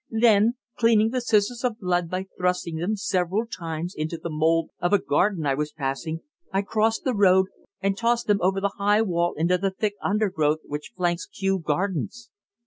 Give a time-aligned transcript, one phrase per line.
[0.19, 4.93] Then, cleaning the scissors of blood by thrusting them several times into the mould of
[4.93, 7.49] a garden I was passing, I crossed the road
[7.81, 12.31] and tossed them over the high wall into the thick undergrowth which flanks Kew Gardens.